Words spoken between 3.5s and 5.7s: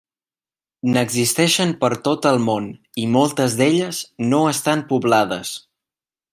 d'elles no estan poblades.